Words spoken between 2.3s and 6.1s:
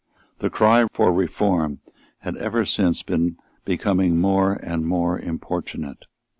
ever since been becoming more and more importunate.